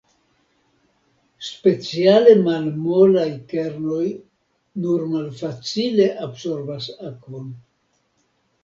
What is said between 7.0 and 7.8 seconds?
akvon.